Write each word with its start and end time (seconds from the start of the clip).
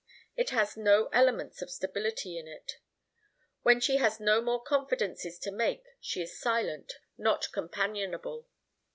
It 0.35 0.49
has 0.49 0.75
no 0.75 1.09
elements 1.13 1.61
of 1.61 1.69
stability 1.69 2.35
in 2.35 2.47
it. 2.47 2.79
When 3.61 3.79
she 3.79 3.97
has 3.97 4.19
no 4.19 4.41
more 4.41 4.59
confidences 4.63 5.37
to 5.37 5.51
make 5.51 5.83
she 5.99 6.23
is 6.23 6.39
silent, 6.41 6.93
not 7.19 7.51
companionable. 7.51 8.47